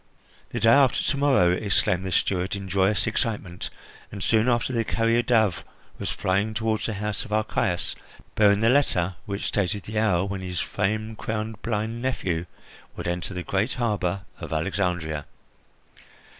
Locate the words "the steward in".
2.07-2.67